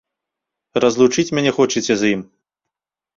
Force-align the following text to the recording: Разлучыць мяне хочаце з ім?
Разлучыць 0.83 1.25
мяне 1.39 1.51
хочаце 1.57 1.93
з 2.03 2.15
ім? 2.15 2.21